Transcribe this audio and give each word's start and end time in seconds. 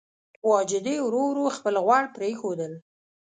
واجدې 0.49 0.95
ورو 1.01 1.21
ورو 1.29 1.45
خپل 1.57 1.75
غوړ 1.85 2.03
پرېښودل. 2.15 2.73